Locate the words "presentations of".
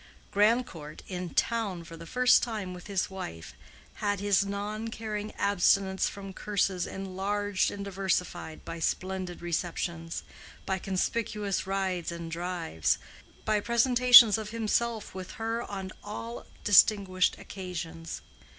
13.59-14.49